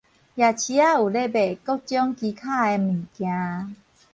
[0.03, 0.35] 夜市仔有咧賣各種
[2.15, 3.75] 奇巧的物件